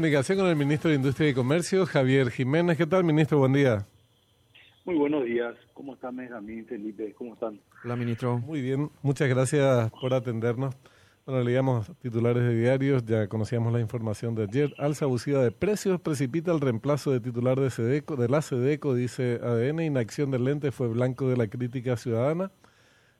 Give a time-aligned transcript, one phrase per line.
[0.00, 2.78] Comunicación con el ministro de Industria y Comercio, Javier Jiménez.
[2.78, 3.36] ¿Qué tal, ministro?
[3.36, 3.86] Buen día.
[4.86, 5.54] Muy buenos días.
[5.74, 7.12] ¿Cómo están, Benjamín, Felipe?
[7.12, 7.60] ¿Cómo están?
[7.84, 8.38] Hola, ministro.
[8.38, 8.90] Muy bien.
[9.02, 10.74] Muchas gracias por atendernos.
[11.26, 14.72] Bueno, leíamos titulares de diarios, ya conocíamos la información de ayer.
[14.78, 19.38] Alza abusiva de precios precipita el reemplazo de titular de, Sedeco, de la Sedeco, dice
[19.42, 19.80] ADN.
[19.80, 22.50] Inacción del lente fue blanco de la crítica ciudadana.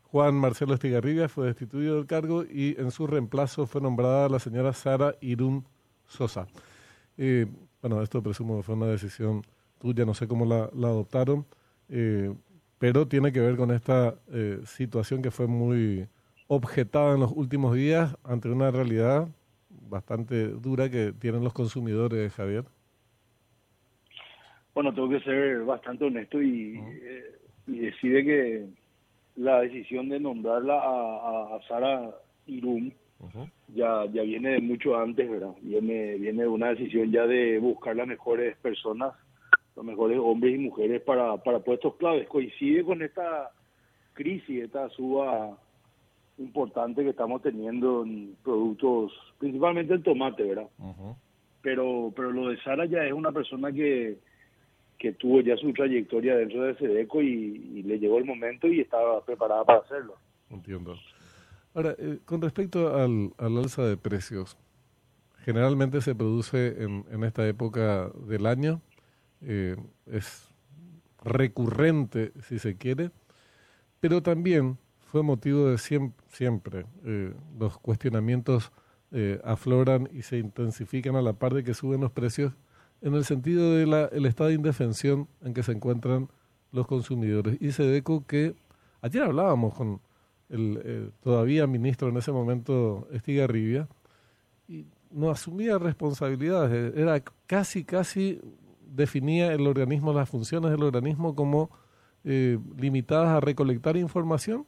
[0.05, 4.73] Juan Marcelo Estigarribia fue destituido del cargo y en su reemplazo fue nombrada la señora
[4.73, 5.67] Sara Irún
[6.07, 6.47] Sosa.
[7.23, 7.45] Eh,
[7.83, 9.43] bueno, esto presumo fue una decisión
[9.79, 11.45] tuya, no sé cómo la, adoptaron,
[11.91, 12.33] eh,
[12.79, 16.07] pero tiene que ver con esta eh, situación que fue muy
[16.47, 19.29] objetada en los últimos días ante una realidad
[19.69, 22.65] bastante dura que tienen los consumidores, Javier.
[24.73, 26.81] Bueno, tengo que ser bastante honesto y,
[27.67, 28.67] y decide que
[29.37, 32.15] la decisión de nombrarla a, a Sara
[33.75, 35.55] Ya ya viene de mucho antes, ¿verdad?
[35.61, 39.15] Viene viene de una decisión ya de buscar las mejores personas,
[39.77, 42.27] los mejores hombres y mujeres para para puestos claves.
[42.29, 43.51] Coincide con esta
[44.15, 45.59] crisis, esta suba
[46.39, 50.69] importante que estamos teniendo en productos, principalmente el tomate, ¿verdad?
[51.63, 54.19] Pero pero lo de Sara ya es una persona que
[54.99, 57.27] que tuvo ya su trayectoria dentro de Sedeco y,
[57.75, 60.15] y le llegó el momento y estaba preparada para hacerlo.
[60.51, 60.95] Entiendo.
[61.75, 64.57] Ahora, eh, con respecto al, alza de precios,
[65.45, 68.81] generalmente se produce en, en esta época del año,
[69.43, 69.77] eh,
[70.07, 70.49] es
[71.23, 73.11] recurrente si se quiere,
[74.01, 78.73] pero también fue motivo de siempre, siempre eh, los cuestionamientos
[79.43, 82.53] afloran y se intensifican a la par de que suben los precios
[83.01, 86.29] en el sentido del el estado de indefensión en que se encuentran
[86.71, 87.57] los consumidores.
[87.61, 88.55] Y Sedeco que
[89.03, 90.01] ayer hablábamos con
[90.51, 93.89] el eh, todavía ministro en ese momento, Estigarribia,
[94.69, 98.41] y no asumía responsabilidades, era casi, casi
[98.87, 101.71] definía el organismo, las funciones del organismo como
[102.25, 104.67] eh, limitadas a recolectar información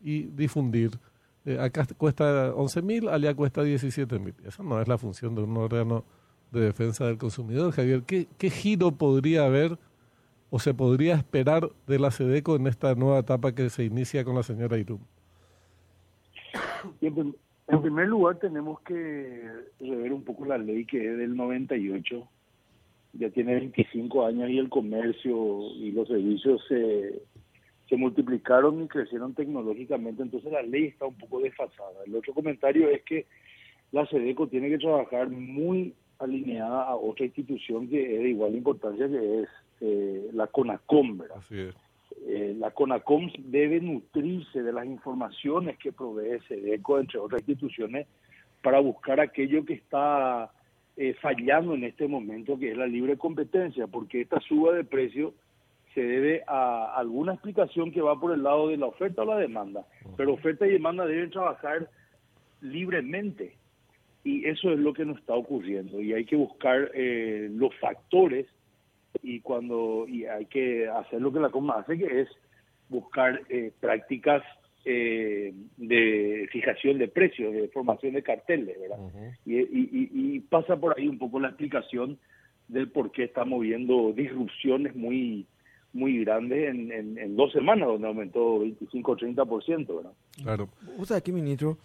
[0.00, 0.98] y difundir.
[1.44, 4.34] Eh, acá cuesta 11 mil, allá cuesta 17 mil.
[4.44, 6.04] Esa no es la función de un órgano
[6.50, 7.72] de defensa del consumidor.
[7.72, 9.78] Javier, ¿qué, giro podría haber
[10.50, 14.36] o se podría esperar de la SEDECO en esta nueva etapa que se inicia con
[14.36, 14.78] la señora
[17.66, 19.48] En primer lugar, tenemos que
[19.80, 22.28] rever un poco la ley que es del 98.
[23.14, 27.22] Ya tiene 25 años y el comercio y los servicios se,
[27.88, 32.04] se multiplicaron y crecieron tecnológicamente, entonces la ley está un poco desfasada.
[32.06, 33.26] El otro comentario es que
[33.92, 39.08] la SEDECO tiene que trabajar muy alineada a otra institución que es de igual importancia,
[39.08, 39.48] que es
[39.80, 41.74] eh, la CONACOM, Así es.
[42.26, 48.06] Eh, la CONACOM debe nutrirse de las informaciones que provee SEDECO, entre otras instituciones,
[48.62, 50.50] para buscar aquello que está
[50.96, 55.34] eh, fallando en este momento, que es la libre competencia, porque esta suba de precio
[55.94, 59.36] se debe a alguna explicación que va por el lado de la oferta o la
[59.36, 59.86] demanda,
[60.16, 61.88] pero oferta y demanda deben trabajar
[62.60, 63.56] libremente
[64.24, 68.46] y eso es lo que nos está ocurriendo y hay que buscar eh, los factores
[69.22, 72.28] y cuando y hay que hacer lo que la coma hace que es
[72.88, 74.42] buscar eh, prácticas
[74.84, 78.98] eh, de fijación de precios de formación de carteles verdad
[79.46, 82.18] y, y, y, pasa por ahí un poco la explicación
[82.68, 85.46] del por qué estamos viendo disrupciones muy
[85.92, 90.68] muy grandes en, en, en dos semanas donde aumentó 25 o 30 verdad claro.
[90.98, 91.78] Usted aquí ministro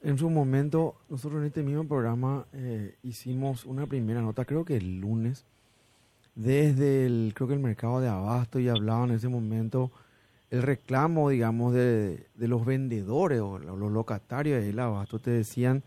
[0.00, 4.76] en su momento, nosotros en este mismo programa eh, hicimos una primera nota, creo que
[4.76, 5.44] el lunes,
[6.38, 9.90] desde el, creo que el mercado de abasto y hablaban en ese momento
[10.50, 15.18] el reclamo, digamos, de, de los vendedores o los locatarios del abasto.
[15.18, 15.82] Te decían,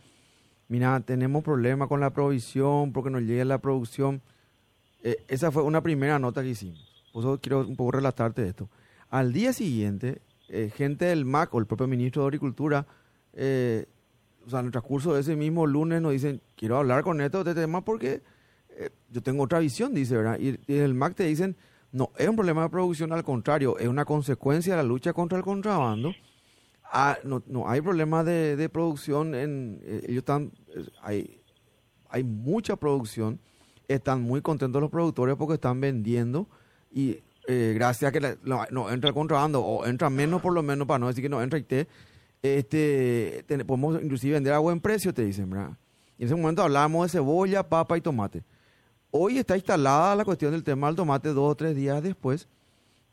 [0.68, 4.22] mira, tenemos problemas con la provisión porque nos llega la producción.
[5.04, 7.08] Eh, esa fue una primera nota que hicimos.
[7.14, 8.70] Por eso quiero un poco relatarte esto.
[9.10, 12.86] Al día siguiente, eh, gente del MAC o el propio ministro de Agricultura
[13.34, 13.86] eh,
[14.46, 17.44] o sea, en el transcurso de ese mismo lunes nos dicen, quiero hablar con esto
[17.44, 18.22] de este tema porque
[18.78, 20.40] eh, yo tengo otra visión, dice, ¿verdad?
[20.40, 21.56] Y, en el MAC te dicen,
[21.92, 25.38] no, es un problema de producción, al contrario, es una consecuencia de la lucha contra
[25.38, 26.14] el contrabando.
[26.84, 30.52] Ah, no, no hay problema de, producción, en, eh, ellos están,
[31.02, 31.42] hay,
[32.10, 33.40] hay mucha producción,
[33.88, 36.48] están muy contentos los productores porque están vendiendo
[36.92, 40.88] y eh, gracias a que no, entra el contrabando o entra menos por lo menos
[40.88, 41.88] para no decir que no entra y te
[42.42, 45.78] este, podemos inclusive vender a buen precio, te dicen, ¿verdad?
[46.18, 48.44] Y en ese momento hablábamos de cebolla, papa y tomate.
[49.14, 52.48] Hoy está instalada la cuestión del tema del tomate dos o tres días después.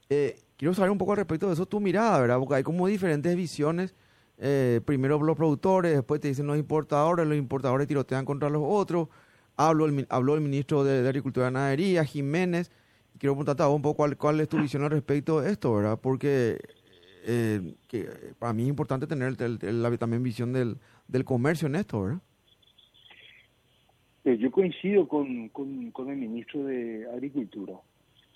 [0.09, 2.39] Eh, quiero saber un poco al respecto de eso, tu mirada, ¿verdad?
[2.39, 3.97] Porque hay como diferentes visiones.
[4.39, 9.09] Eh, primero los productores, después te dicen los importadores, los importadores tirotean contra los otros.
[9.57, 12.71] habló el, el ministro de, Agricultura y Ganadería, Jiménez.
[13.19, 15.99] Quiero preguntarte un poco cuál, es tu visión al respecto de esto, ¿verdad?
[16.01, 16.61] Porque
[17.25, 17.75] eh,
[18.39, 19.37] para mí es importante tener
[19.99, 20.79] también visión del,
[21.09, 22.21] del comercio en esto, ¿verdad?
[24.25, 27.75] Eh, yo coincido con, con, el ministro de Agricultura.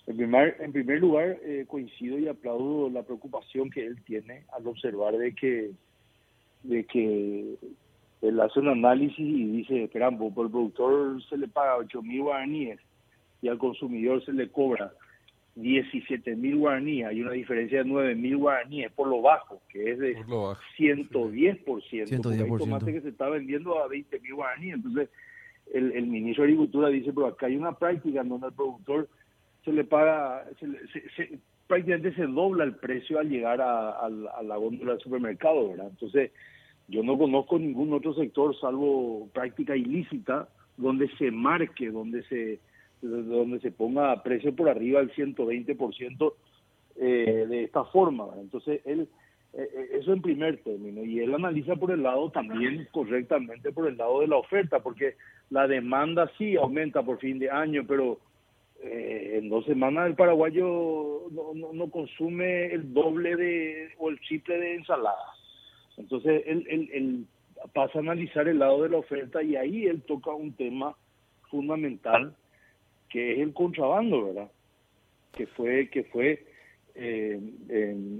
[0.07, 4.67] En primer, en primer lugar, eh, coincido y aplaudo la preocupación que él tiene al
[4.67, 5.71] observar de que,
[6.63, 7.55] de que
[8.21, 12.23] él hace un análisis y dice, caramba, por el productor se le paga 8 mil
[12.23, 12.79] guaraníes
[13.41, 14.93] y al consumidor se le cobra
[15.55, 19.99] 17 mil guaraníes, hay una diferencia de 9 mil guaraníes por lo bajo, que es
[19.99, 24.75] de 110%, porque hay tomate que se está vendiendo a 20 mil guaraníes.
[24.75, 25.09] Entonces,
[25.71, 29.07] el, ministro de Agricultura dice, pero acá hay una práctica en donde al productor
[29.63, 35.01] se le paga, se, prácticamente se dobla el precio al llegar a, la góndola del
[35.01, 35.87] supermercado, ¿verdad?
[35.89, 36.31] Entonces,
[36.87, 42.59] yo no conozco ningún otro sector, salvo práctica ilícita, donde se marque, donde se
[43.01, 46.33] donde se ponga precio por arriba del 120%
[46.95, 48.27] eh, de esta forma.
[48.39, 49.09] Entonces, él,
[49.53, 54.21] eso en primer término, y él analiza por el lado también correctamente por el lado
[54.21, 55.15] de la oferta, porque
[55.51, 58.19] la demanda sí aumenta por fin de año, pero
[58.81, 64.57] eh, en dos semanas el paraguayo no, no, consume el doble de o el triple
[64.57, 65.33] de ensalada.
[65.97, 67.25] Entonces, él, él, él
[67.73, 70.95] pasa a analizar el lado de la oferta y ahí él toca un tema
[71.51, 72.35] fundamental
[73.09, 74.51] que es el contrabando, ¿verdad?
[75.31, 76.43] Que fue, que fue
[76.95, 77.39] eh,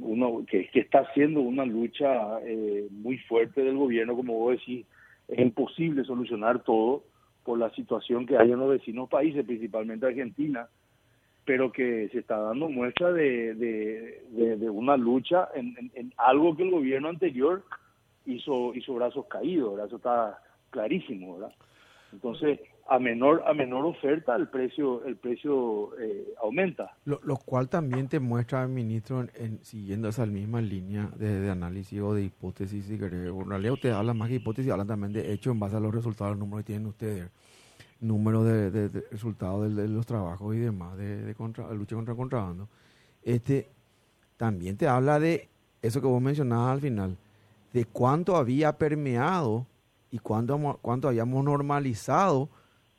[0.01, 4.85] uno, que, está haciendo una lucha eh, muy fuerte del gobierno, como vos decís,
[5.27, 7.03] es imposible solucionar todo
[7.43, 10.67] por la situación que hay en los vecinos países, principalmente Argentina,
[11.45, 16.71] pero que se está dando muestra de, de, una lucha en, en, algo que el
[16.71, 17.63] gobierno anterior
[18.25, 19.79] hizo, hizo brazos caídos.
[19.85, 21.53] Eso está clarísimo, ¿verdad?
[22.13, 26.95] Entonces, a menor a menor oferta el precio el precio eh, aumenta.
[27.05, 32.23] Lo, cual también te muestra ministro en, siguiendo esa misma línea de, análisis o de
[32.23, 35.59] hipótesis si querés en realidad usted habla más que hipótesis hablan también de hecho en
[35.59, 37.29] base a los resultados número que tienen ustedes
[38.01, 42.67] número de, resultados de, los trabajos y demás de, contra, lucha contra el contrabando.
[43.23, 43.69] Este
[44.35, 45.47] también te habla de
[45.81, 47.17] eso que vos mencionabas al final
[47.71, 49.65] de cuánto había permeado
[50.11, 52.49] y cuánto, cuánto habíamos normalizado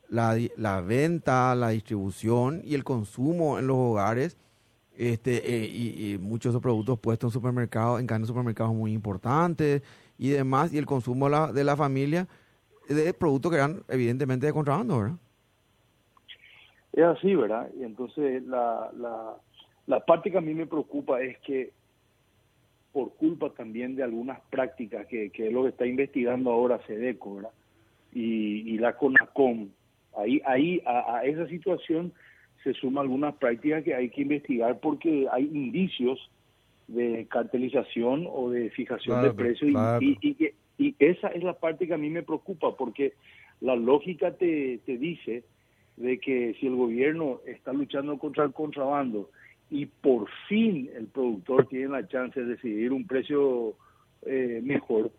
[0.09, 4.39] la, la venta, la distribución y el consumo en los hogares
[4.97, 8.93] este, eh, y, muchos de esos productos puestos en supermercados, en cadenas de supermercados muy
[8.93, 9.83] importantes
[10.19, 12.29] y demás, y el consumo de la familia
[12.89, 15.17] de productos que eran evidentemente de contrabando, ¿verdad?
[16.93, 17.69] Es así, ¿verdad?
[17.77, 19.35] Y entonces la, la,
[19.87, 21.73] la parte que a mí me preocupa es que
[22.93, 27.37] por culpa también de algunas prácticas que, que es lo que está investigando ahora SEDECO,
[27.37, 27.51] ¿verdad?
[28.13, 29.71] Y, y la CONACOM,
[30.17, 32.13] Ahí, ahí a, esa situación
[32.63, 36.31] se suma algunas prácticas que hay que investigar porque hay indicios
[36.89, 39.71] de cartelización o de fijación de precios
[40.01, 43.15] y, y, y, esa es la parte que a mí me preocupa porque
[43.61, 45.45] la lógica te, te dice
[45.97, 49.31] de que si el gobierno está luchando contra el contrabando
[49.71, 53.75] y por fin el productor tiene la chance de decidir un precio
[54.27, 55.11] eh, mejor,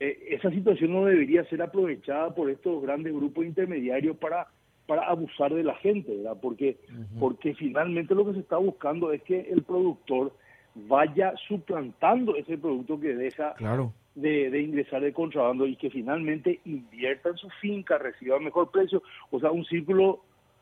[0.00, 4.48] eh, esa situación no debería ser aprovechada por estos grandes grupos intermediarios para
[4.88, 6.38] para abusar de la gente, ¿verdad?
[6.40, 6.78] Porque,
[7.20, 10.32] porque finalmente lo que se está buscando es que el productor
[10.74, 13.54] vaya suplantando ese producto que deja
[14.14, 19.02] de, de, ingresar de contrabando y que finalmente invierta en su finca, reciba mejor precio,
[19.30, 20.20] o sea, un círculo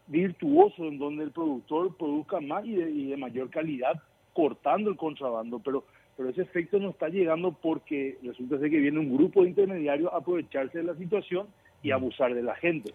[0.09, 4.97] virtuoso en donde el productor produzca más y de, y de mayor calidad cortando el
[4.97, 5.85] contrabando, pero
[6.17, 10.13] pero ese efecto no está llegando porque resulta ser que viene un grupo de intermediarios
[10.13, 11.47] a aprovecharse de la situación
[11.83, 12.93] y abusar de la gente.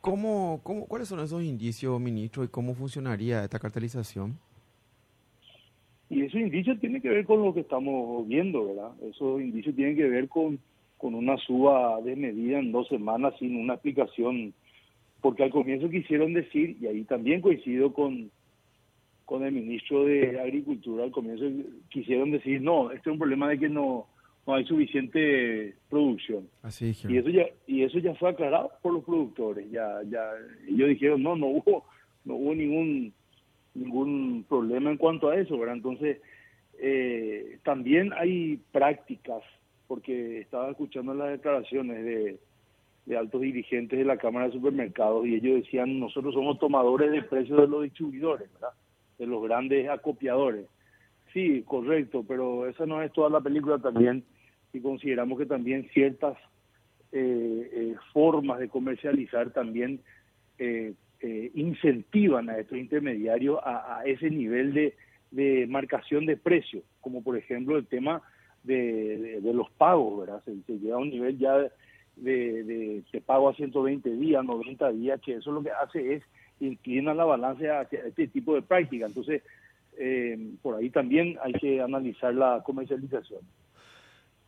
[0.00, 4.38] ¿Cómo, cómo, ¿Cuáles son esos indicios, ministro, y cómo funcionaría esta cartelización?
[6.10, 8.90] Y esos indicios tienen que ver con lo que estamos viendo, ¿verdad?
[9.08, 10.58] Esos indicios tienen que ver con,
[10.98, 14.52] con una suba de medida en dos semanas sin una explicación,
[15.22, 18.30] porque al comienzo quisieron decir, y ahí también coincido con,
[19.32, 21.46] con el ministro de Agricultura al comienzo
[21.88, 24.06] quisieron decir, no, este es un problema de que no,
[24.46, 26.50] no hay suficiente producción.
[26.62, 29.70] Así y eso ya y eso ya fue aclarado por los productores.
[29.70, 30.22] Ya ya
[30.68, 31.86] ellos dijeron, no, no hubo
[32.26, 33.14] no hubo ningún
[33.72, 35.76] ningún problema en cuanto a eso, ¿verdad?
[35.76, 36.18] Entonces,
[36.78, 39.42] eh, también hay prácticas,
[39.86, 42.38] porque estaba escuchando las declaraciones de,
[43.06, 47.22] de altos dirigentes de la Cámara de Supermercados y ellos decían, nosotros somos tomadores de
[47.22, 48.74] precios de los distribuidores, ¿verdad?
[49.18, 50.66] De los grandes acopiadores.
[51.32, 54.24] Sí, correcto, pero esa no es toda la película también,
[54.72, 56.36] y consideramos que también ciertas
[58.12, 60.00] formas de comercializar también
[61.54, 64.94] incentivan a estos intermediarios a, ese nivel
[65.30, 68.22] de, marcación de precios, como por ejemplo el tema
[68.64, 70.42] de, los pagos, ¿verdad?
[70.44, 71.56] Se, se, llega a un nivel ya
[72.16, 76.22] de, de, pago a 120 días, 90 días, que eso lo que hace es
[76.66, 79.06] inclina la balanza hacia este tipo de práctica.
[79.06, 79.42] Entonces,
[79.98, 83.40] eh, por ahí también hay que analizar la comercialización.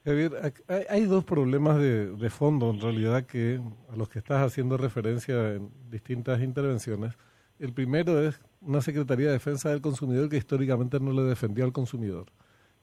[0.04, 0.52] Javier,
[0.90, 3.58] hay, dos problemas de, fondo en realidad que
[3.90, 7.14] a los que estás haciendo referencia en distintas intervenciones.
[7.58, 11.72] El primero es una Secretaría de Defensa del Consumidor que históricamente no le defendió al
[11.72, 12.26] consumidor,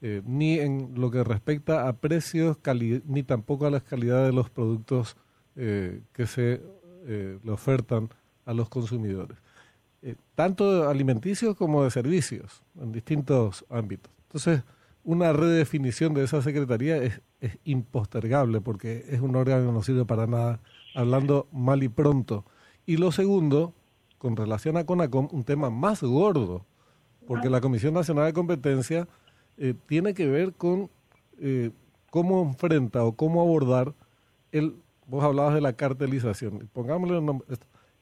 [0.00, 2.58] eh, ni en lo que respecta a precios,
[3.06, 5.16] ni tampoco a la calidad de los productos
[5.54, 6.60] eh, que se
[7.04, 8.08] le ofertan
[8.44, 9.38] a los consumidores,
[10.02, 14.12] eh, tanto alimenticios como de servicios, en distintos ámbitos.
[14.24, 14.62] Entonces,
[15.04, 20.26] una redefinición de esa secretaría es, es impostergable porque es un órgano no sirve para
[20.26, 20.60] nada,
[20.94, 22.44] hablando mal y pronto.
[22.86, 23.74] Y lo segundo,
[24.18, 26.64] con relación a CONACOM, un tema más gordo,
[27.26, 29.08] porque la Comisión Nacional de Competencia
[29.56, 30.90] eh, tiene que ver con
[31.38, 31.70] eh,
[32.10, 33.94] cómo enfrenta o cómo abordar
[34.50, 37.46] el, vos hablabas de la cartelización, pongámosle un nombre,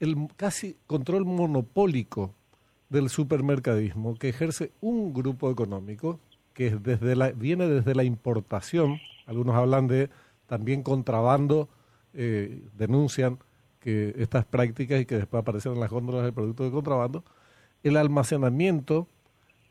[0.01, 2.35] el casi control monopólico
[2.89, 6.19] del supermercadismo que ejerce un grupo económico
[6.55, 10.11] que desde la, viene desde la importación, algunos hablan de
[10.47, 11.69] también contrabando,
[12.13, 13.39] eh, denuncian
[13.79, 17.25] que estas prácticas y que después aparecen en las góndolas de productos de contrabando,
[17.83, 19.07] el almacenamiento,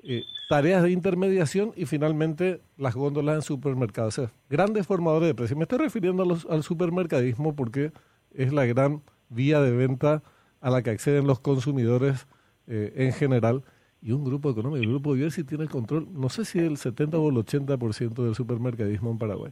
[0.01, 4.17] eh, tareas de intermediación y finalmente las góndolas en supermercados.
[4.17, 5.57] O sea, grandes formadores de precios.
[5.57, 7.91] Me estoy refiriendo al supermercadismo porque
[8.33, 10.23] es la gran vía de venta
[10.61, 12.27] a la que acceden los consumidores
[12.67, 13.63] eh, en general.
[14.01, 17.17] Y un grupo económico, el grupo Bielsi tiene el control, no sé si el 70
[17.17, 19.51] o el 80% del supermercadismo en Paraguay,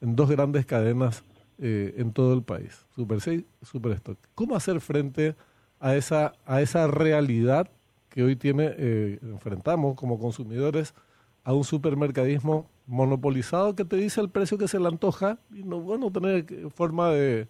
[0.00, 1.22] en dos grandes cadenas
[1.58, 4.18] eh, en todo el país, Super 6, Super Stock.
[4.34, 5.36] ¿Cómo hacer frente
[5.80, 7.70] a esa, a esa realidad
[8.08, 10.94] que hoy tiene, eh, enfrentamos como consumidores
[11.42, 15.80] a un supermercadismo monopolizado que te dice el precio que se le antoja y no,
[15.80, 17.48] bueno, tener forma de,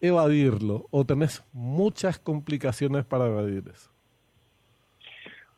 [0.00, 3.90] evadirlo o tenés muchas complicaciones para evadir eso?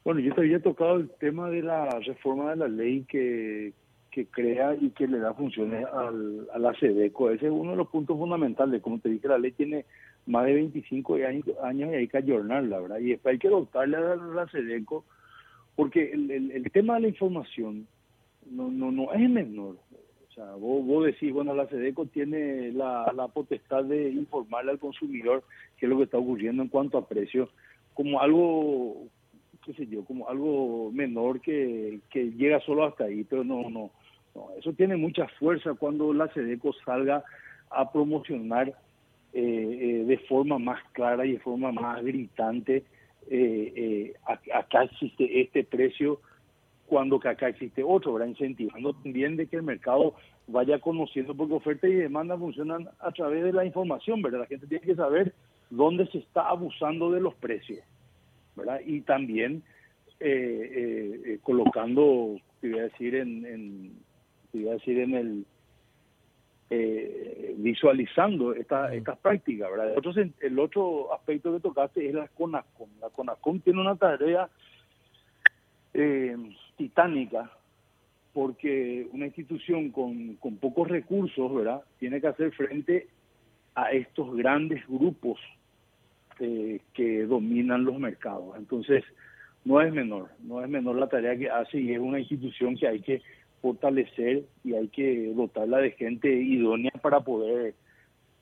[0.04, 3.73] Bueno, yo te había tocado el tema de la reforma de la ley que,
[4.11, 7.30] que crea y que le da funciones al, a la SEDECO.
[7.30, 8.80] Ese es uno de los puntos fundamentales.
[8.80, 9.85] Como te dije, la ley tiene
[10.26, 11.14] más de 25
[11.62, 12.99] años, y hay que ayornarla, ¿verdad?
[13.00, 15.04] Y después hay que dotarle a la, SEDECO
[15.75, 17.87] porque el, el, tema de la información
[18.50, 19.76] no, no, no es menor
[20.38, 25.42] sea, vos, decís, bueno, la SEDECO tiene la, potestad de informarle al consumidor
[25.76, 27.49] qué es lo que está ocurriendo en cuanto a precios,
[27.95, 29.09] como algo,
[29.64, 33.90] qué sé yo, como algo menor que, que llega solo hasta ahí, pero no, no,
[34.35, 37.25] no, eso tiene mucha fuerza cuando la SEDECO salga
[37.71, 38.73] a promocionar eh,
[39.35, 42.85] eh, de forma más clara y de forma más gritante
[43.30, 44.14] eh,
[44.54, 46.21] acá existe este precio
[46.88, 48.28] cuando que acá existe otro, ¿verdad?
[48.28, 50.14] Incentivando también de que el mercado
[50.47, 54.40] vaya conociendo, porque oferta y demanda funcionan a través de la información, ¿verdad?
[54.40, 55.35] La gente tiene que saber
[55.68, 57.80] dónde se está abusando de los precios,
[58.57, 58.80] ¿verdad?
[58.85, 59.62] Y también
[60.18, 63.92] eh, eh, eh colocando, te voy a decir, en, en
[64.50, 65.47] te voy a decir, en el,
[66.71, 69.92] eh, visualizando esta, estas prácticas, ¿verdad?
[69.92, 72.88] El otro, el otro aspecto que tocaste es la CONACOM.
[73.00, 74.49] La CONACOM tiene una tarea
[75.95, 76.37] eh,
[76.76, 77.50] titánica
[78.33, 83.09] porque una institución con, con pocos recursos, ¿verdad?, tiene que hacer frente
[83.75, 85.40] a estos grandes grupos
[86.40, 88.57] eh, que dominan los mercados.
[88.57, 89.02] Entonces,
[89.64, 92.87] no es menor, no es menor la tarea que hace y es una institución que
[92.87, 93.23] hay que
[93.61, 97.75] fortalecer y hay que dotarla de gente idónea para poder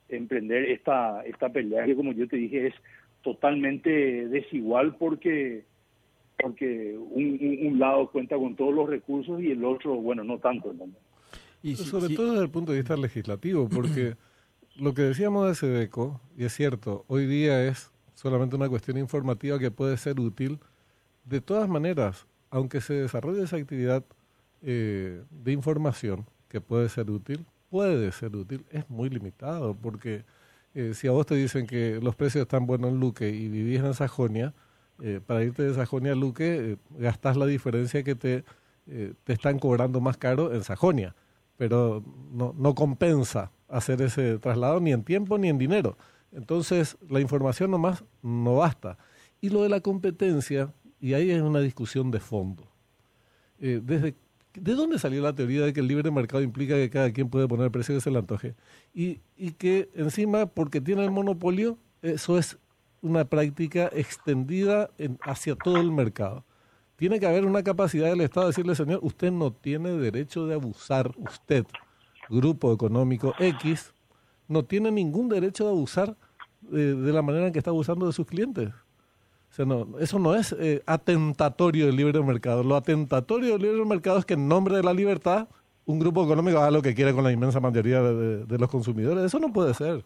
[0.08, 2.74] emprender esta, esta pelea que, como yo te dije, es
[3.22, 5.64] totalmente desigual porque
[6.38, 10.74] porque un, lado cuenta con todos los recursos y el otro, bueno, no tanto.
[11.62, 14.16] Y sobre todo desde el punto de vista legislativo, porque
[14.76, 19.58] lo que decíamos de SEDECO, y es cierto, hoy día es solamente una cuestión informativa
[19.58, 20.58] que puede ser útil,
[21.24, 24.04] de todas maneras, aunque se desarrolle esa actividad
[24.62, 30.24] eh, de información que puede ser útil, puede ser útil, es muy limitado, porque
[30.74, 33.80] eh, si a vos te dicen que los precios están buenos en Luque y vivís
[33.80, 34.54] en Sajonia,
[35.02, 38.44] eh, para irte de Sajonia a Luque, eh, gastas la diferencia que te,
[38.86, 41.14] eh, te están cobrando más caro en Sajonia,
[41.56, 45.96] pero no, no compensa hacer ese traslado ni en tiempo ni en dinero.
[46.32, 48.98] Entonces, la información nomás no basta.
[49.40, 52.64] Y lo de la competencia, y ahí es una discusión de fondo.
[53.58, 54.14] desde
[54.56, 57.46] ¿De dónde salió la teoría de que el libre mercado implica que cada quien puede
[57.46, 58.54] poner el precio que se le antoje?
[58.94, 62.58] Y, y que encima, porque tiene el monopolio, eso es
[63.02, 66.44] una práctica extendida en, hacia todo el mercado.
[66.96, 70.54] Tiene que haber una capacidad del Estado de decirle, señor, usted no tiene derecho de
[70.54, 71.66] abusar, usted,
[72.28, 73.92] grupo económico X,
[74.48, 76.16] no tiene ningún derecho de abusar
[76.62, 78.70] de, de la manera en que está abusando de sus clientes.
[79.50, 82.62] O sea, no, eso no es eh, atentatorio del libre mercado.
[82.62, 85.48] Lo atentatorio del libre mercado es que en nombre de la libertad
[85.86, 89.24] un grupo económico haga lo que quiera con la inmensa mayoría de los consumidores.
[89.24, 90.04] Eso no puede ser.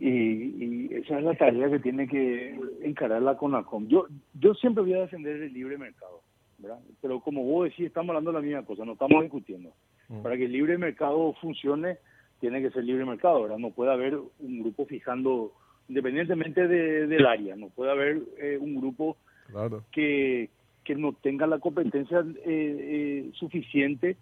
[0.00, 3.86] Y, y, esa es la tarea que tiene que encarar la CONACOM.
[3.86, 6.22] Yo, yo siempre voy a defender el libre mercado,
[6.58, 6.78] ¿verdad?
[7.02, 9.70] Pero como vos decís, estamos hablando de la misma cosa, no estamos discutiendo.
[10.08, 10.22] Mm.
[10.22, 11.98] Para que el libre mercado funcione,
[12.40, 13.58] tiene que ser libre mercado, ¿verdad?
[13.58, 15.52] No puede haber un grupo fijando,
[15.90, 19.18] independientemente de, del área, no puede haber eh, un grupo
[19.50, 19.84] claro.
[19.92, 20.48] que,
[20.82, 24.16] que no tenga la competencia eh, eh, suficiente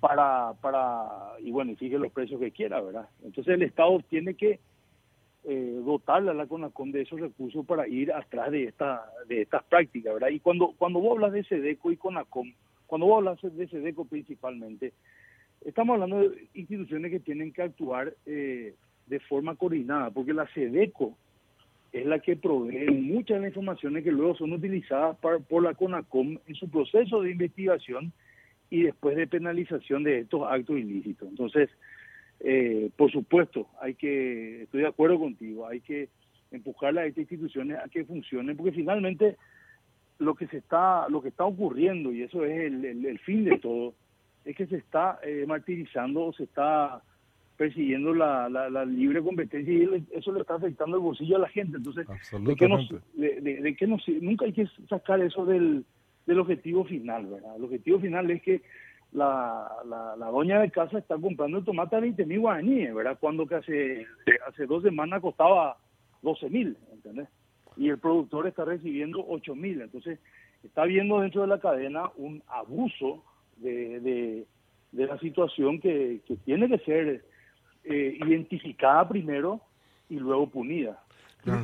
[0.00, 3.10] para, para, y bueno, y fije los precios que quiera, ¿verdad?
[3.22, 4.58] Entonces el Estado tiene que
[5.48, 9.62] eh, dotarle a la CONACOM de esos recursos para ir atrás de esta de estas
[9.64, 10.30] prácticas, ¿verdad?
[10.30, 12.52] Y cuando cuando vos hablas de SEDECO y CONACOM,
[12.86, 14.92] cuando vos hablas de SEDECO principalmente,
[15.64, 18.74] estamos hablando de instituciones que tienen que actuar eh,
[19.06, 21.16] de forma coordinada, porque la SEDECO
[21.92, 25.74] es la que provee muchas de las informaciones que luego son utilizadas para, por la
[25.74, 28.12] CONACOM en su proceso de investigación
[28.68, 31.28] y después de penalización de estos actos ilícitos.
[31.28, 31.70] Entonces,
[32.40, 36.08] eh, por supuesto, hay que, estoy de acuerdo contigo, hay que
[36.50, 39.36] empujarle a estas instituciones a que funcionen, porque finalmente
[40.18, 43.44] lo que se está, lo que está ocurriendo, y eso es el, el, el fin
[43.44, 43.94] de todo,
[44.44, 47.02] es que se está eh, martirizando o se está
[47.56, 51.48] persiguiendo la, la, la, libre competencia y eso le está afectando el bolsillo a la
[51.48, 51.78] gente.
[51.78, 55.84] Entonces, ¿de qué nos, de, de, de qué nos, nunca hay que sacar eso del,
[56.26, 57.56] del objetivo final, ¿verdad?
[57.56, 58.62] El objetivo final es que
[59.16, 63.16] la, la, la, doña de casa está comprando el tomate a 20 mil guaraníes, ¿verdad?
[63.18, 64.06] Cuando que hace,
[64.46, 65.78] hace dos semanas costaba
[66.20, 67.26] 12 mil, ¿entendés?
[67.78, 69.80] Y el productor está recibiendo 8 mil.
[69.80, 70.18] Entonces,
[70.62, 73.24] está viendo dentro de la cadena un abuso
[73.56, 74.46] de, de,
[74.92, 77.24] de la situación que, que, tiene que ser
[77.84, 79.62] eh, identificada primero
[80.10, 81.02] y luego punida.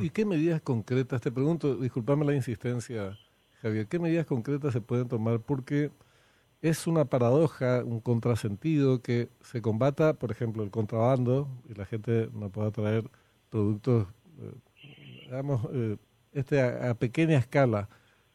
[0.01, 1.21] ¿Y qué medidas concretas?
[1.21, 3.15] Te pregunto, disculpame la insistencia,
[3.61, 5.39] Javier, ¿qué medidas concretas se pueden tomar?
[5.41, 5.91] Porque
[6.63, 12.29] es una paradoja, un contrasentido que se combata, por ejemplo, el contrabando y la gente
[12.33, 13.03] no pueda traer
[13.49, 14.07] productos,
[14.39, 15.97] eh, digamos, eh,
[16.31, 17.89] este a, pequeña escala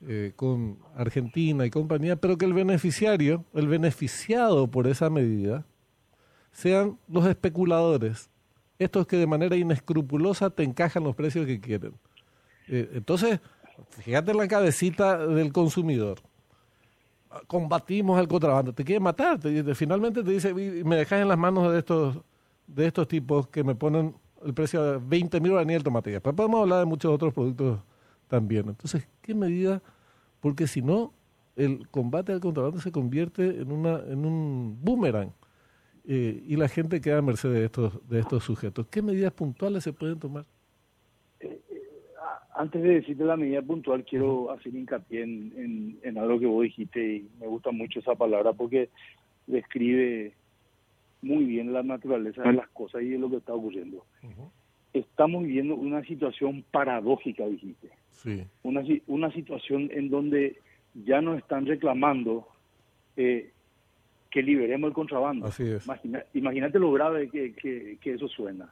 [0.06, 5.64] eh, con Argentina y compañía, pero que el beneficiario, el beneficiado por esa medida,
[6.52, 8.28] sean los especuladores,
[8.78, 11.94] estos que de manera inescrupulosa te encajan los precios que quieren.
[12.66, 13.40] Entonces,
[13.88, 16.20] fíjate en la cabecita del consumidor
[17.46, 21.72] combatimos el contrabando, te quiere matar, te, finalmente te dice, me dejas en las manos
[21.72, 22.18] de estos,
[22.66, 24.14] de estos tipos que me ponen
[24.44, 26.10] el precio de 20 mil guaraníes el tomate.
[26.10, 27.80] Después podemos hablar de muchos otros productos
[28.28, 28.68] también.
[28.68, 29.82] Entonces, ¿qué medida?
[30.40, 31.12] Porque si no,
[31.56, 35.32] el combate al contrabando se convierte en, una, en un boomerang
[36.04, 38.86] eh, y la gente queda a merced de estos, de estos sujetos.
[38.88, 40.46] ¿Qué medidas puntuales se pueden tomar?
[42.58, 46.64] Antes de decirte la medida puntual, quiero hacer hincapié en, en, en, algo que vos
[46.64, 48.90] dijiste y me gusta mucho esa palabra porque
[49.46, 50.32] describe
[51.22, 54.04] muy bien la naturaleza de las cosas y de lo que está ocurriendo.
[54.24, 54.50] Uh -huh.
[54.92, 57.90] Estamos viviendo una situación paradójica, dijiste.
[58.10, 58.44] Sí.
[58.64, 60.58] Una, una situación en donde
[60.94, 62.48] ya nos están reclamando
[63.16, 63.52] eh,
[64.32, 65.46] que liberemos el contrabando.
[65.46, 65.84] Así es.
[65.86, 68.68] Imagina, imagínate lo grave que, que, que eso suena.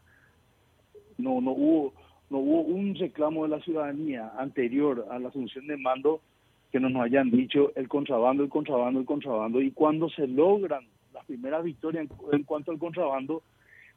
[1.18, 1.94] No, no hubo
[2.30, 6.20] no hubo un reclamo de la ciudadanía anterior a la asunción de mando
[6.72, 9.60] que no nos hayan dicho el contrabando, el contrabando, el contrabando.
[9.60, 10.84] Y cuando se logran
[11.14, 13.42] las primeras victorias en, en cuanto al contrabando,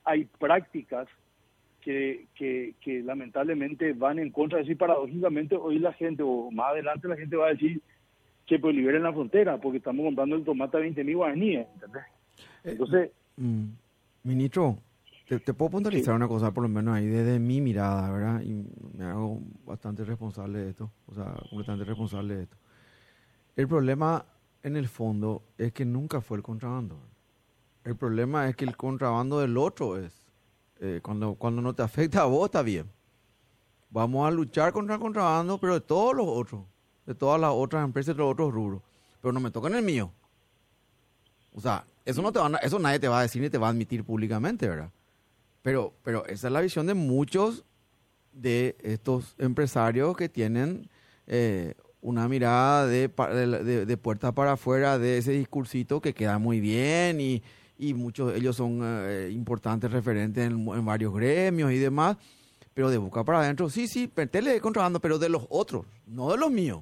[0.06, 1.08] hay prácticas
[1.82, 4.60] que, que, que, lamentablemente van en contra.
[4.60, 7.82] Es decir, paradójicamente, hoy la gente, o más adelante la gente va a decir
[8.46, 11.68] que pues liberen la frontera, porque estamos comprando el tomate a 20 mil guaraníes.
[11.76, 12.04] ¿entendés?
[12.64, 13.10] Entonces...
[13.10, 13.66] Eh, mm,
[14.24, 14.78] ministro,
[15.30, 16.16] te, te, puedo puntualizar sí.
[16.16, 18.42] una cosa, por lo menos ahí desde mi mirada, ¿verdad?
[18.42, 18.66] Y
[18.98, 22.58] me hago bastante responsable de esto, o sea, completamente responsable de esto.
[23.56, 24.26] El problema,
[24.64, 27.00] en el fondo, es que nunca fue el contrabando.
[27.84, 30.26] El problema es que el contrabando del otro es,
[30.80, 32.90] eh, cuando, cuando no te afecta a vos, está bien.
[33.92, 36.64] Vamos a luchar contra el contrabando, pero de todos los otros,
[37.06, 38.82] de todas las otras empresas, de los otros rubros.
[39.22, 40.12] Pero no me toca en el mío.
[41.54, 43.60] O sea, eso, no te van a, eso nadie te va a decir ni te
[43.60, 44.90] va a admitir públicamente, ¿verdad?
[45.62, 47.66] Pero, pero esa es la visión de muchos
[48.32, 50.90] de estos empresarios que tienen
[51.28, 56.60] eh, una mirada de, de, de- puerta para afuera de ese discursito que queda muy
[56.62, 57.44] bien y,
[57.78, 62.16] y muchos ellos son eh, importantes referentes en, varios gremios y demás,
[62.74, 65.86] pero de boca para adentro, sí, sí, per- tele de contrabando, pero de los otros,
[66.08, 66.82] no de los míos.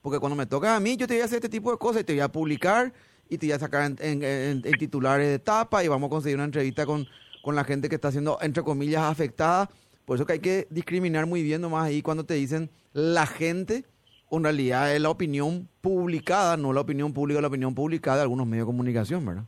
[0.00, 2.02] Porque cuando me toca a mí, yo te voy a hacer este tipo de cosas
[2.02, 2.92] y te voy a publicar
[3.28, 6.36] y te voy a sacar en- en- en titulares de tapa y vamos a conseguir
[6.36, 7.06] una entrevista con,
[7.44, 9.68] con la gente que está siendo, entre comillas, afectada.
[10.06, 13.84] Por eso que hay que discriminar muy bien nomás ahí cuando te dicen la gente,
[14.30, 18.22] o en realidad es la opinión publicada, no la opinión pública, la opinión publicada de
[18.22, 19.44] algunos medios de comunicación, ¿verdad?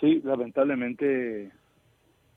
[0.00, 1.50] Sí, lamentablemente.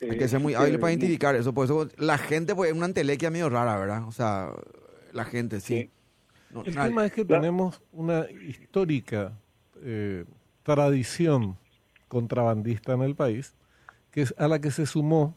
[0.01, 1.53] Hay eh, que ser muy hábil para identificar eso.
[1.53, 4.07] Por eso la gente, pues, es una entelequia medio rara, ¿verdad?
[4.07, 4.51] O sea,
[5.13, 5.75] la gente, sí.
[5.83, 5.89] Sí.
[6.51, 7.41] No, El nadie- tema es que Claro.
[7.43, 9.33] tenemos una histórica
[9.83, 10.25] eh,
[10.63, 11.57] tradición
[12.07, 13.53] contrabandista en el país,
[14.11, 15.35] que es a la que se sumó,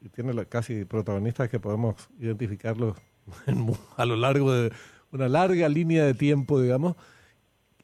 [0.00, 2.96] y tiene casi protagonistas que podemos identificarlos
[3.96, 4.72] a lo largo de
[5.12, 6.96] una larga línea de tiempo, digamos,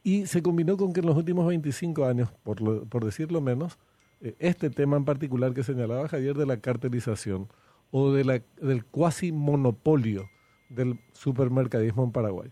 [0.03, 3.79] y se combinó con que en los últimos 25 años, por, lo- por decirlo menos,
[4.21, 7.49] eh, este tema en particular que señalaba Javier de la cartelización
[7.91, 10.29] o de la, del cuasi monopolio
[10.69, 12.51] del supermercadismo en Paraguay.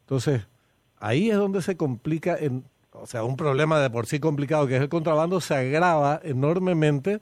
[0.00, 0.48] Entonces,
[0.96, 2.64] ahí es donde se complica, en,
[3.02, 7.20] o sea, un problema de por sí complicado que es el contrabando se agrava enormemente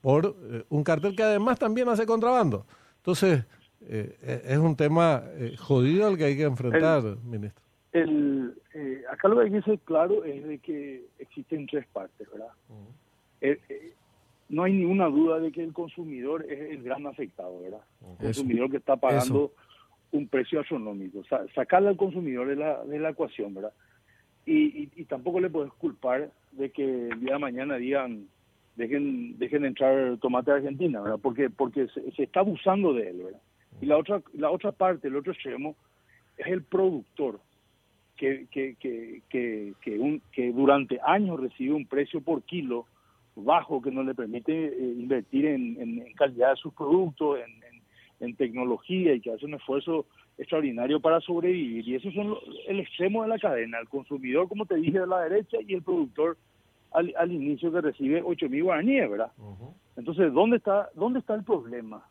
[0.00, 2.64] por eh, un cartel que además también hace contrabando.
[2.98, 3.44] Entonces,
[3.82, 7.62] eh, eh, es un tema eh, jodido al que hay que enfrentar, ministro.
[7.92, 8.54] El,
[9.10, 12.48] acá lo que hay que ser claro es de que existen tres partes, ¿verdad?
[13.40, 13.92] Eh, eh,
[14.48, 17.80] no hay ninguna duda de que el consumidor es el gran afectado, ¿verdad?
[18.20, 19.52] El consumidor que está pagando
[20.12, 21.24] un precio astronómico.
[21.24, 23.72] Sa- sacarle al consumidor de la, de la ecuación, ¿verdad?
[24.46, 28.26] Y, y, y tampoco le puedes culpar de que el día de mañana digan
[28.76, 31.18] dejen dejen entrar tomate de Argentina, ¿verdad?
[31.20, 33.40] Porque porque se, se está abusando de él, ¿verdad?
[33.80, 35.74] Y la otra la otra parte, el otro extremo
[36.38, 37.40] es el productor
[38.16, 42.86] que que que que que, un, que durante años recibe un precio por kilo
[43.34, 47.75] bajo que no le permite eh, invertir en, en- calidad de sus productos, en-
[48.20, 50.06] en tecnología y que hace un esfuerzo
[50.38, 51.86] extraordinario para sobrevivir.
[51.88, 52.34] Y esos son
[52.66, 55.82] el extremo de la cadena, el consumidor, como te dije, de la derecha y el
[55.82, 56.36] productor
[56.92, 59.32] al, al inicio que recibe 8 mil guaraníes, ¿verdad?
[59.96, 62.02] Entonces, ¿dónde está, ¿dónde está el problema?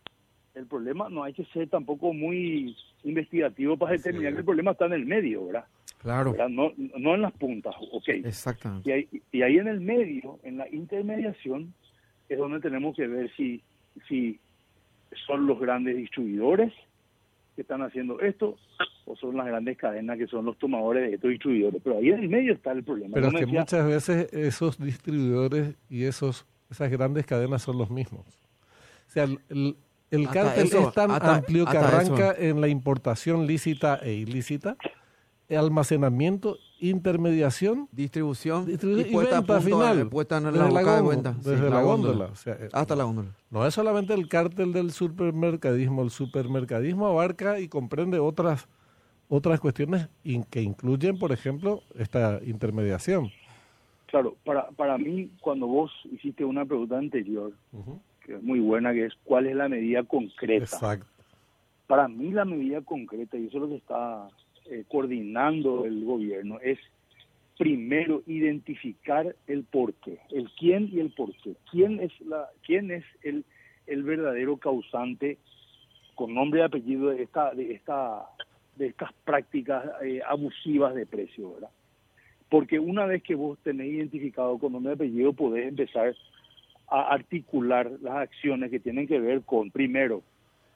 [0.54, 4.86] El problema no hay que ser tampoco muy investigativo para determinar que el problema está
[4.86, 5.66] en el medio, ¿verdad?
[5.98, 6.50] Claro, ¿verdad?
[6.50, 8.10] No, no en las puntas, ok.
[8.10, 8.90] exactamente.
[8.90, 11.74] Y ahí, y ahí en el medio, en la intermediación,
[12.30, 13.62] es donde tenemos que ver si,
[14.08, 14.40] si
[15.26, 16.72] son los grandes distribuidores
[17.56, 18.58] que están haciendo esto
[19.06, 21.82] o son las grandes cadenas que son los tomadores de estos distribuidores.
[21.84, 23.14] Pero ahí en el medio está el problema.
[23.14, 27.78] Pero es Como que decía, muchas veces esos distribuidores y esos esas grandes cadenas son
[27.78, 28.26] los mismos.
[29.08, 29.76] O sea, el, el-
[30.12, 34.14] el Hasta cártel eso, es tan hasta- amplio que arranca en la importación lícita e
[34.14, 34.78] ilícita,
[35.50, 40.00] almacenamiento, intermediación Distribución, Distribución y y puesta, a venta punto, final.
[40.00, 41.34] eh, puesta en la Desde la de góndola, venta.
[41.34, 42.26] Sí, desde la góndola.
[42.26, 43.30] O sea, eh, Hasta la góndola.
[43.52, 48.68] No es solamente el cártel del supermercadismo, el supermercadismo abarca y comprende otras
[49.28, 53.32] otras cuestiones in- que incluyen, por ejemplo, esta intermediación.
[54.06, 57.52] claro, para, para mí, cuando vos hiciste una pregunta anterior,
[58.24, 60.64] que es muy buena, que es cuál es la medida concreta.
[60.66, 61.08] Exacto.
[61.88, 64.28] Para mí la medida concreta, y eso es lo que está
[64.70, 66.80] eh, coordinando el gobierno, es
[67.58, 71.56] primero identificar el porqué, el quién y el porqué.
[71.72, 73.46] ¿Quién es, la, quién es el,
[73.88, 75.38] el verdadero causante
[76.16, 78.26] con nombre y apellido de, esta, de, esta,
[78.76, 81.54] de estas prácticas eh, abusivas de precio?
[81.54, 81.70] ¿verdad?
[82.50, 86.16] Porque una vez que vos tenés identificado con nombre y apellido, podés empezar
[86.88, 90.24] a articular las acciones que tienen que ver con, primero,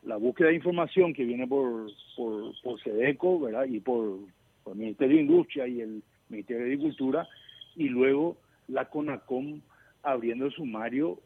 [0.04, 3.66] la búsqueda de información que viene por, por, por SEDECO ¿verdad?
[3.66, 4.20] y por,
[4.64, 7.28] por el Ministerio de Industria y el Ministerio de Agricultura,
[7.76, 9.62] y luego la CONACOM
[10.04, 11.20] abriendo el sumario,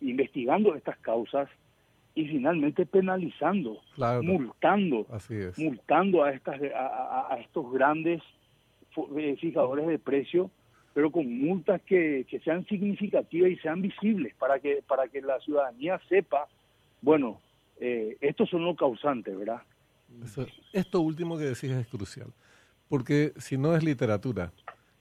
[0.00, 1.48] investigando estas causas
[2.14, 4.22] y finalmente penalizando, Claro.
[4.22, 5.58] multando, Así es.
[5.58, 8.20] multando a, estas, a, estos grandes
[9.16, 10.50] eh, fijadores de precio,
[10.92, 15.38] pero con multas que, que sean significativas y sean visibles para que, para que la
[15.40, 16.48] ciudadanía sepa,
[17.00, 17.40] bueno,
[17.80, 19.62] eh, estos son los causantes, ¿verdad?
[20.24, 22.32] Eso- esto último que decís es crucial,
[22.88, 24.52] porque si no es literatura,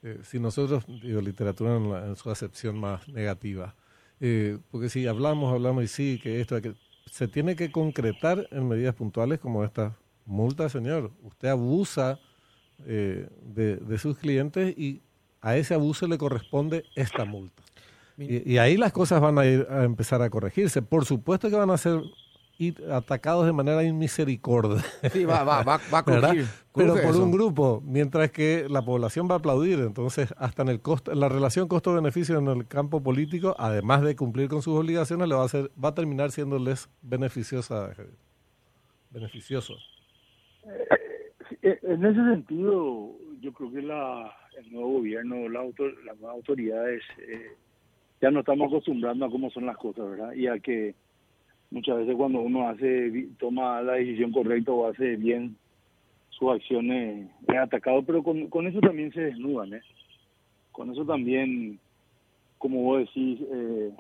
[0.04, 3.76] eh, si nosotros, digo literatura en, la- en su acepción más negativa,
[4.22, 6.74] eh, porque si hablamos, hablamos y sí, que esto, que
[7.06, 11.12] se tiene que concretar en medidas puntuales como esta multa, señor.
[11.24, 12.20] Usted abusa
[12.86, 15.02] eh, de, de sus clientes y
[15.42, 17.64] a ese abuso le corresponde esta multa.
[18.18, 20.82] Y, y ahí las cosas van a ir a empezar a corregirse.
[20.82, 22.02] Por supuesto que van a ser
[22.60, 24.84] y atacados de manera inmisericordia.
[25.14, 26.04] Sí, va, va, va, va a.
[26.04, 27.24] Pero por eso.
[27.24, 29.80] un grupo, mientras que la población va a aplaudir.
[29.80, 34.50] Entonces, hasta en el costo, la relación costo-beneficio en el campo político, además de cumplir
[34.50, 37.92] con sus obligaciones, le va a ser, va a terminar siéndoles beneficiosa,
[39.10, 39.74] beneficioso.
[41.62, 46.36] Eh, En ese sentido, yo creo que la, el nuevo gobierno, la autor- las nuevas
[46.36, 47.56] autoridades, eh,
[48.22, 50.34] ya nos estamos acostumbrando a cómo son las cosas, ¿verdad?
[50.34, 50.94] Y a que
[51.72, 55.56] muchas veces cuando uno hace toma la decisión correcta o hace bien
[56.30, 59.82] sus acciones es atacado, pero con, con eso también se desnudan, ¿eh?
[60.72, 61.80] Con eso también,
[62.58, 63.92] como vos decís, eh,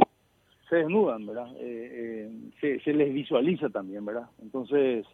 [0.70, 1.52] se desnudan, ¿verdad?
[1.58, 4.30] Eh, eh, se, se les visualiza también, ¿verdad?
[4.42, 5.06] Entonces,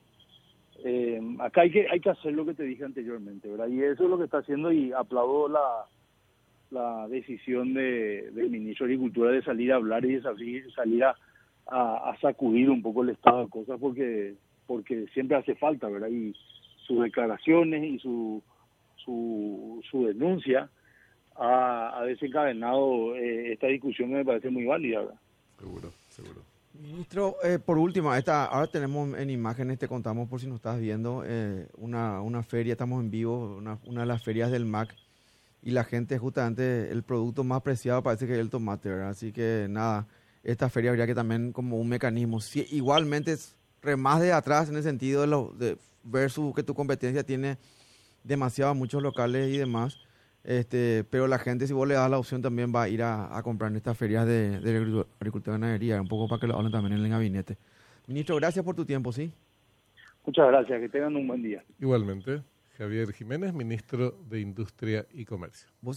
[0.83, 3.67] eh, acá hay que hay que hacer lo que te dije anteriormente, ¿verdad?
[3.67, 5.85] Y eso es lo que está haciendo y aplaudo la,
[6.69, 10.21] la decisión de, del ministro de Agricultura de salir a hablar y de
[10.71, 11.15] salir a,
[11.67, 14.35] a, a sacudir un poco el estado de cosas porque
[14.67, 16.09] porque siempre hace falta, ¿verdad?
[16.09, 16.33] Y
[16.85, 18.41] sus declaraciones y su
[19.05, 20.69] su, su denuncia
[21.35, 25.19] ha, ha desencadenado eh, esta discusión que me parece muy válida, ¿verdad?
[25.59, 26.41] Seguro, seguro.
[26.73, 30.79] Ministro, eh, por último, esta, ahora tenemos en imágenes, te contamos por si nos estás
[30.79, 34.93] viendo, eh, una, una feria, estamos en vivo, una, una de las ferias del MAC,
[35.63, 39.09] y la gente justamente, el producto más preciado parece que es el tomate, ¿verdad?
[39.09, 40.05] Así que nada,
[40.45, 44.69] esta feria habría que también como un mecanismo, si, igualmente es re- más de atrás
[44.69, 47.57] en el sentido de, lo, de versus que tu competencia tiene
[48.23, 49.97] demasiado muchos locales y demás.
[50.43, 53.35] Este, pero la gente, si vos le das la opción, también va a ir a,
[53.35, 56.47] a comprar en estas ferias de, de agricu- agricultura y ganadería, un poco para que
[56.47, 57.57] lo hablen también en el gabinete.
[58.07, 59.31] Ministro, gracias por tu tiempo, ¿sí?
[60.25, 61.63] Muchas gracias, que tengan un buen día.
[61.79, 62.41] Igualmente,
[62.77, 65.69] Javier Jiménez, ministro de Industria y Comercio.
[65.81, 65.93] Vos